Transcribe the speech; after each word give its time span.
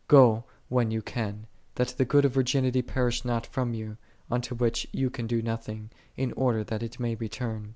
Go 0.07 0.45
when 0.67 0.89
ye 0.89 0.99
can, 0.99 1.45
that 1.75 1.89
the 1.89 2.05
good 2.05 2.25
of 2.25 2.31
virginity 2.33 2.81
perish 2.81 3.23
not 3.23 3.45
from 3.45 3.75
you, 3.75 3.97
unto 4.31 4.55
which 4.55 4.87
ye 4.91 5.07
can 5.11 5.27
do 5.27 5.43
nothing, 5.43 5.91
in 6.17 6.31
order 6.31 6.63
that 6.63 6.81
it 6.81 6.99
may 6.99 7.13
return. 7.13 7.69